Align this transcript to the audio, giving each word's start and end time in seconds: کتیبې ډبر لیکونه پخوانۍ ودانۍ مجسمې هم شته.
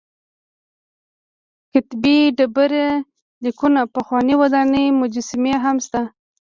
کتیبې 1.71 2.17
ډبر 2.37 2.71
لیکونه 3.43 3.81
پخوانۍ 3.95 4.35
ودانۍ 4.41 4.85
مجسمې 5.01 5.53
هم 5.63 5.77
شته. 5.85 6.01